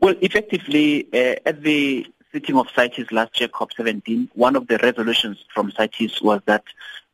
Well, 0.00 0.14
effectively, 0.22 1.06
uh, 1.12 1.36
at 1.44 1.62
the 1.62 2.06
sitting 2.32 2.56
of 2.56 2.68
CITES 2.74 3.12
last 3.12 3.38
year, 3.38 3.50
COP17, 3.50 4.30
one 4.32 4.56
of 4.56 4.66
the 4.66 4.78
resolutions 4.78 5.44
from 5.52 5.70
CITES 5.72 6.22
was 6.22 6.40
that 6.46 6.64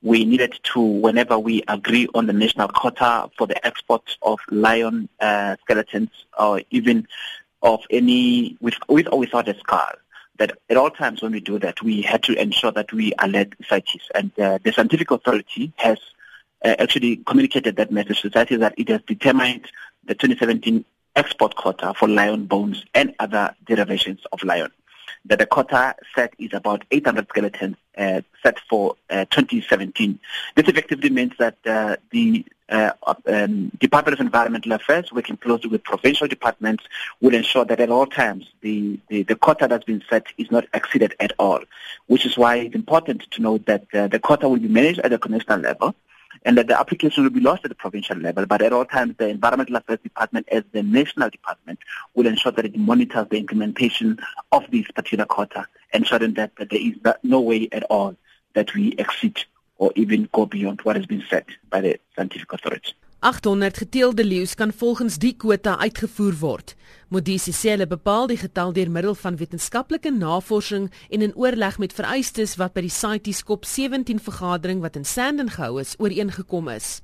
we 0.03 0.25
needed 0.25 0.57
to, 0.63 0.81
whenever 0.81 1.37
we 1.37 1.65
agree 1.67 2.07
on 2.15 2.27
the 2.27 2.33
national 2.33 2.69
quota 2.69 3.29
for 3.37 3.49
the 3.49 3.67
export 3.67 4.17
of 4.23 4.39
lion 4.53 5.09
uh, 5.19 5.57
skeletons 5.63 6.11
or 6.39 6.63
even 6.71 7.09
of 7.61 7.81
any, 7.91 8.57
with, 8.61 8.77
with 8.89 9.09
or 9.11 9.19
without 9.19 9.49
a 9.49 9.59
skull, 9.59 9.91
that 10.39 10.57
at 10.71 10.77
all 10.77 10.91
times 10.91 11.23
when 11.23 11.33
we 11.33 11.41
do 11.41 11.59
that, 11.59 11.83
we 11.83 12.03
had 12.03 12.23
to 12.23 12.41
ensure 12.41 12.71
that 12.71 12.93
we 12.93 13.13
alert 13.19 13.53
CITES. 13.69 14.11
And 14.15 14.31
uh, 14.39 14.61
the 14.63 14.73
scientific 14.73 15.11
authority 15.11 15.73
has 15.75 15.99
uh, 16.65 16.77
actually 16.79 17.17
communicated 17.17 17.75
that 17.77 17.91
message 17.91 18.23
to 18.23 18.31
CITES 18.31 18.61
that 18.61 18.75
it 18.77 18.89
has 18.91 19.03
determined 19.03 19.67
the 20.05 20.15
2017 20.15 20.85
export 21.17 21.57
quota 21.57 21.95
for 21.95 22.09
lion 22.09 22.47
bones 22.47 22.85
and 22.95 23.15
other 23.19 23.55
derivations 23.67 24.21
of 24.33 24.43
lion. 24.43 24.71
That 25.25 25.41
the 25.41 25.47
quota 25.47 25.97
set 26.15 26.35
is 26.39 26.51
about 26.53 26.85
800 26.91 27.29
skeletons 27.29 27.77
uh, 27.99 28.21
set 28.43 28.61
for 28.69 28.95
uh, 29.11 29.25
2017. 29.31 30.21
This 30.55 30.69
effectively 30.69 31.11
means 31.11 31.33
that 31.39 31.57
uh, 31.67 31.97
the 32.11 32.45
uh, 32.69 32.91
um, 33.27 33.71
Department 33.79 34.19
of 34.19 34.25
Environmental 34.25 34.73
Affairs, 34.73 35.13
working 35.13 35.37
closely 35.37 35.71
with 35.71 35.85
provincial 35.85 36.27
departments, 36.27 36.85
will 37.21 37.35
ensure 37.35 37.65
that 37.65 37.81
at 37.81 37.91
all 37.91 38.07
times 38.07 38.47
the, 38.61 38.99
the, 39.09 39.23
the, 39.23 39.37
quota 39.37 39.67
that's 39.69 39.85
been 39.85 40.03
set 40.09 40.27
is 40.37 40.51
not 40.51 40.67
exceeded 40.75 41.15
at 41.21 41.33
all, 41.39 41.61
which 42.07 42.27
is 42.27 42.37
why 42.37 42.57
it's 42.57 42.75
important 42.75 43.31
to 43.31 43.43
note 43.43 43.67
that 43.67 43.85
uh, 43.95 44.09
the 44.09 44.19
quota 44.19 44.49
will 44.49 44.59
be 44.59 44.69
managed 44.69 45.01
at 45.01 45.11
the 45.11 45.29
national 45.29 45.61
level 45.61 45.95
and 46.47 46.57
that 46.57 46.69
the 46.69 46.79
application 46.79 47.25
will 47.25 47.31
be 47.31 47.41
lost 47.41 47.65
at 47.65 47.71
the 47.71 47.75
provincial 47.75 48.17
level. 48.17 48.47
But 48.47 48.63
at 48.63 48.73
all 48.73 48.85
times, 48.85 49.17
the 49.19 49.29
Environmental 49.29 49.77
Affairs 49.77 49.99
Department, 50.03 50.49
as 50.51 50.63
the 50.71 50.83
national 50.83 51.29
department, 51.29 51.81
will 52.15 52.27
ensure 52.27 52.53
that 52.53 52.65
it 52.65 52.77
monitors 52.77 53.27
the 53.29 53.39
implementation 53.39 54.19
of 54.53 54.65
this 54.71 54.87
particular 54.93 55.25
quota, 55.25 55.67
ensuring 55.93 56.35
that, 56.35 56.55
that 56.57 56.71
there 56.71 56.81
is 56.81 56.95
no 57.25 57.41
way 57.41 57.69
at 57.73 57.83
all 57.91 58.15
that 58.55 58.73
we 58.75 58.93
exceed 58.93 59.45
or 59.79 59.93
even 59.97 60.29
go 60.33 60.47
beyond 60.47 60.81
what 60.83 60.95
has 60.95 61.05
been 61.05 61.25
set 61.29 61.47
by 61.69 61.81
the 61.81 61.99
scientific 62.15 62.51
authority. 62.53 62.95
800 63.27 63.77
geteelde 63.77 64.25
leeu's 64.25 64.55
kan 64.55 64.73
volgens 64.73 65.19
die 65.19 65.33
kwota 65.37 65.73
uitgevoer 65.79 66.35
word. 66.39 66.75
Modisi 67.11 67.51
sê 67.51 67.73
hulle 67.73 67.89
bepaal 67.91 68.29
die 68.31 68.37
getal 68.39 68.71
deur 68.77 68.91
middel 68.95 69.17
van 69.19 69.39
wetenskaplike 69.41 70.13
navorsing 70.15 70.85
en 71.11 71.25
in 71.27 71.35
oorleg 71.35 71.81
met 71.83 71.97
vereistes 71.97 72.55
wat 72.61 72.77
by 72.77 72.85
die 72.87 72.93
CITES 72.95 73.43
COP17 73.49 74.23
vergadering 74.29 74.85
wat 74.85 75.01
in 75.01 75.09
Sandton 75.15 75.51
gehou 75.57 75.81
is, 75.83 75.97
ooreengekom 75.99 76.71
is. 76.71 77.01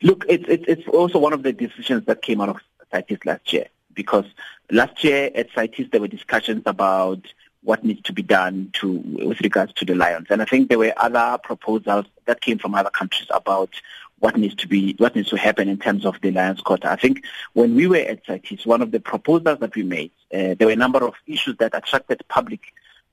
Look, 0.00 0.24
it's 0.32 0.48
it's 0.48 0.64
it's 0.64 0.88
also 0.88 1.20
one 1.20 1.36
of 1.36 1.44
the 1.44 1.52
decisions 1.52 2.08
that 2.08 2.24
came 2.24 2.40
out 2.40 2.54
of 2.56 2.64
CITES 2.94 3.28
last 3.28 3.52
year 3.52 3.68
because 3.92 4.32
last 4.70 5.04
year 5.04 5.28
at 5.34 5.52
CITES 5.52 5.90
there 5.90 6.00
were 6.00 6.16
discussions 6.16 6.64
about 6.64 7.34
what 7.62 7.84
needs 7.84 8.00
to 8.08 8.14
be 8.14 8.22
done 8.22 8.70
to 8.80 9.02
with 9.28 9.40
regards 9.42 9.74
to 9.74 9.84
the 9.84 9.94
lions. 9.94 10.28
And 10.30 10.40
I 10.40 10.46
think 10.46 10.70
there 10.70 10.78
were 10.78 10.94
other 10.96 11.36
proposals 11.44 12.06
that 12.24 12.40
came 12.40 12.58
from 12.58 12.74
other 12.74 12.88
countries 12.88 13.28
about 13.28 13.74
what 14.20 14.36
needs 14.36 14.54
to 14.54 14.68
be 14.68 14.94
what 14.98 15.16
needs 15.16 15.30
to 15.30 15.36
happen 15.36 15.68
in 15.68 15.78
terms 15.78 16.06
of 16.06 16.20
the 16.20 16.30
lions 16.30 16.60
quota. 16.60 16.90
I 16.90 16.96
think 16.96 17.24
when 17.54 17.74
we 17.74 17.86
were 17.86 17.96
at 17.96 18.24
CITES, 18.26 18.64
one 18.66 18.82
of 18.82 18.90
the 18.92 19.00
proposals 19.00 19.58
that 19.58 19.74
we 19.74 19.82
made, 19.82 20.12
uh, 20.32 20.54
there 20.54 20.66
were 20.66 20.72
a 20.72 20.76
number 20.76 21.04
of 21.04 21.14
issues 21.26 21.56
that 21.58 21.74
attracted 21.74 22.22
public 22.28 22.60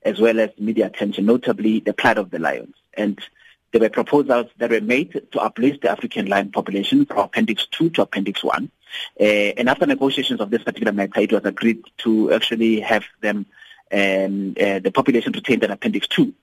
as 0.04 0.20
well 0.20 0.40
as 0.40 0.52
media 0.60 0.86
attention, 0.86 1.26
notably 1.26 1.80
the 1.80 1.94
plight 1.94 2.18
of 2.18 2.30
the 2.30 2.40
lions. 2.40 2.76
And 2.94 3.20
there 3.72 3.82
were 3.82 3.90
proposals 3.90 4.48
that 4.58 4.70
were 4.70 4.82
made 4.82 5.22
to 5.32 5.40
uplift 5.40 5.82
the 5.82 5.90
African 5.90 6.28
lion 6.28 6.52
population 6.52 7.06
from 7.06 7.20
Appendix 7.20 7.68
2 7.72 7.90
to 7.92 8.04
Appendix 8.04 8.44
1. 8.44 8.72
Uh, 9.20 9.24
and 9.24 9.70
after 9.70 9.86
negotiations 9.86 10.40
of 10.40 10.50
this 10.50 10.64
particular 10.64 10.94
matter, 10.94 11.20
it 11.20 11.34
was 11.34 11.44
agreed 11.46 11.84
to 11.98 12.32
actually 12.32 12.80
have 12.80 13.04
them 13.22 13.46
um, 13.92 14.56
uh, 14.60 14.80
the 14.80 14.92
population 14.94 15.32
retained 15.32 15.64
an 15.64 15.72
Appendix 15.72 16.08
2. 16.08 16.34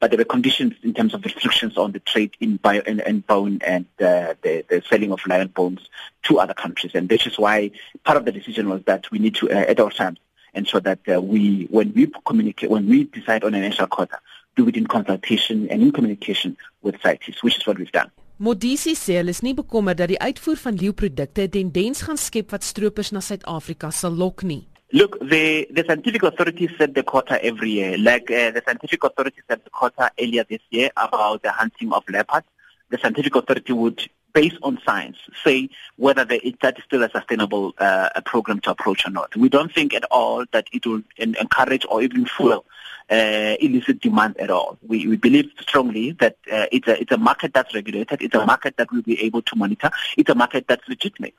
But 0.00 0.10
there 0.10 0.18
were 0.18 0.24
conditions 0.24 0.74
in 0.82 0.94
terms 0.94 1.12
of 1.14 1.22
restrictions 1.24 1.76
on 1.76 1.92
the 1.92 2.00
trade 2.00 2.32
in, 2.40 2.56
bio, 2.56 2.80
in, 2.86 3.00
in 3.00 3.20
bone 3.20 3.60
and 3.64 3.84
uh, 4.00 4.34
the, 4.42 4.64
the 4.68 4.82
selling 4.88 5.12
of 5.12 5.20
lion 5.26 5.48
bones 5.48 5.80
to 6.24 6.38
other 6.38 6.54
countries. 6.54 6.92
And 6.94 7.08
this 7.08 7.26
is 7.26 7.38
why 7.38 7.70
part 8.02 8.16
of 8.16 8.24
the 8.24 8.32
decision 8.32 8.70
was 8.70 8.82
that 8.84 9.10
we 9.10 9.18
need 9.18 9.34
to, 9.36 9.50
uh, 9.50 9.70
at 9.72 9.78
all 9.78 9.90
times, 9.90 10.18
ensure 10.54 10.80
that 10.80 11.00
uh, 11.06 11.20
we, 11.20 11.68
when 11.70 11.92
we 11.92 12.10
communicate, 12.24 12.70
when 12.70 12.88
we 12.88 13.04
decide 13.04 13.44
on 13.44 13.54
a 13.54 13.60
national 13.60 13.88
quota, 13.88 14.18
do 14.56 14.66
it 14.68 14.76
in 14.76 14.86
consultation 14.86 15.68
and 15.70 15.82
in 15.82 15.92
communication 15.92 16.56
with 16.82 17.00
CITES, 17.02 17.42
which 17.42 17.58
is 17.58 17.66
what 17.66 17.78
we've 17.78 17.92
done. 17.92 18.10
Modisi 18.40 18.94
sê 18.96 19.18
hulle 19.18 19.34
is 19.34 19.42
nie 19.44 19.52
bekommerd 19.52 19.98
dat 20.00 20.08
die 20.08 20.16
uitvoer 20.16 20.56
van 20.56 20.78
leeuprodukte 20.80 21.42
'n 21.44 21.50
tendens 21.52 22.00
gaan 22.00 22.16
skep 22.16 22.50
wat 22.56 22.64
stroopers 22.64 23.10
na 23.12 23.20
Suid-Afrika 23.20 23.90
sal 23.90 24.16
lok 24.16 24.42
nie. 24.42 24.64
Look, 24.92 25.20
the, 25.20 25.68
the 25.70 25.84
scientific 25.86 26.24
authorities 26.24 26.70
set 26.76 26.94
the 26.94 27.04
quota 27.04 27.42
every 27.44 27.70
year. 27.70 27.96
Like 27.96 28.28
uh, 28.28 28.50
the 28.50 28.60
scientific 28.66 29.04
authority 29.04 29.40
set 29.48 29.62
the 29.62 29.70
quota 29.70 30.10
earlier 30.20 30.44
this 30.48 30.62
year 30.70 30.90
about 30.96 31.42
the 31.42 31.52
hunting 31.52 31.92
of 31.92 32.02
leopards. 32.08 32.46
The 32.88 32.98
scientific 32.98 33.36
authority 33.36 33.72
would, 33.72 34.02
based 34.32 34.56
on 34.64 34.80
science, 34.84 35.16
say 35.44 35.68
whether 35.94 36.24
the, 36.24 36.56
that 36.62 36.76
is 36.76 36.84
still 36.84 37.04
a 37.04 37.10
sustainable 37.10 37.72
uh, 37.78 38.08
program 38.26 38.58
to 38.62 38.72
approach 38.72 39.06
or 39.06 39.10
not. 39.10 39.36
We 39.36 39.48
don't 39.48 39.72
think 39.72 39.94
at 39.94 40.04
all 40.10 40.44
that 40.50 40.66
it 40.72 40.84
will 40.84 41.02
encourage 41.16 41.86
or 41.88 42.02
even 42.02 42.26
fuel 42.26 42.64
uh, 43.10 43.56
illicit 43.60 44.00
demand 44.00 44.38
at 44.38 44.50
all. 44.50 44.76
We, 44.86 45.06
we 45.06 45.16
believe 45.16 45.52
strongly 45.60 46.12
that 46.12 46.36
uh, 46.50 46.66
it's, 46.72 46.88
a, 46.88 47.00
it's 47.00 47.12
a 47.12 47.18
market 47.18 47.54
that's 47.54 47.72
regulated. 47.76 48.22
It's 48.22 48.34
a 48.34 48.44
market 48.44 48.76
that 48.78 48.90
we'll 48.90 49.02
be 49.02 49.22
able 49.22 49.42
to 49.42 49.56
monitor. 49.56 49.90
It's 50.16 50.30
a 50.30 50.34
market 50.34 50.66
that's 50.66 50.88
legitimate. 50.88 51.34